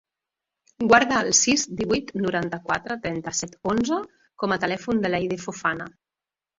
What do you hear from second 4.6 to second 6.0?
telèfon de l'Aidé Fofana.